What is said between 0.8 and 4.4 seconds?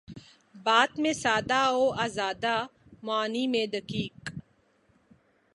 میں سادہ و آزادہ، معانی میں دقیق